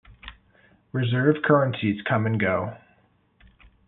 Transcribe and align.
Reserve 0.93 1.43
currencies 1.43 2.01
come 2.07 2.25
and 2.25 2.39
go. 2.39 2.75